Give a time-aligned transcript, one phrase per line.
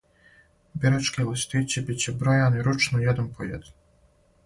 [0.85, 3.81] Бирачки листићи биће бројани ручно један по један.